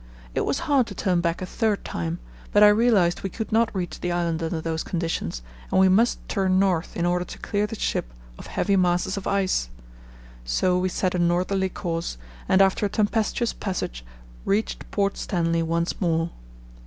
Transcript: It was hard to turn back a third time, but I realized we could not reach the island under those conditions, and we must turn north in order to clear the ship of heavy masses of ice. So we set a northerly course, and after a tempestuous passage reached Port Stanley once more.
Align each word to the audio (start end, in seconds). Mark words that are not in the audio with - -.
It 0.33 0.45
was 0.47 0.61
hard 0.65 0.87
to 0.87 0.95
turn 0.95 1.21
back 1.21 1.43
a 1.43 1.45
third 1.45 1.85
time, 1.85 2.17
but 2.51 2.63
I 2.63 2.69
realized 2.69 3.21
we 3.21 3.29
could 3.29 3.51
not 3.51 3.69
reach 3.71 3.99
the 3.99 4.11
island 4.11 4.41
under 4.41 4.59
those 4.59 4.81
conditions, 4.81 5.43
and 5.69 5.79
we 5.79 5.89
must 5.89 6.27
turn 6.27 6.57
north 6.57 6.97
in 6.97 7.05
order 7.05 7.23
to 7.23 7.37
clear 7.37 7.67
the 7.67 7.75
ship 7.77 8.11
of 8.39 8.47
heavy 8.47 8.75
masses 8.75 9.15
of 9.15 9.27
ice. 9.27 9.69
So 10.43 10.79
we 10.79 10.89
set 10.89 11.13
a 11.13 11.19
northerly 11.19 11.69
course, 11.69 12.17
and 12.49 12.63
after 12.63 12.87
a 12.87 12.89
tempestuous 12.89 13.53
passage 13.53 14.03
reached 14.43 14.89
Port 14.89 15.17
Stanley 15.17 15.61
once 15.61 16.01
more. 16.01 16.31